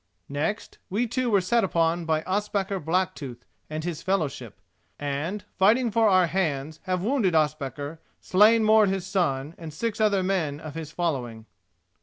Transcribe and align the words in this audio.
Next, 0.29 0.79
we 0.89 1.05
two 1.05 1.29
were 1.29 1.41
set 1.41 1.63
upon 1.63 2.05
by 2.05 2.23
Ospakar 2.23 2.79
Blacktooth 2.79 3.41
and 3.69 3.83
his 3.83 4.01
fellowship, 4.01 4.59
and, 4.97 5.45
fighting 5.53 5.91
for 5.91 6.09
our 6.09 6.25
hands, 6.25 6.79
have 6.85 7.03
wounded 7.03 7.35
Ospakar, 7.35 7.99
slain 8.19 8.63
Mord 8.63 8.89
his 8.89 9.05
son, 9.05 9.53
and 9.59 9.71
six 9.71 10.01
other 10.01 10.23
men 10.23 10.59
of 10.59 10.73
his 10.73 10.91
following." 10.91 11.45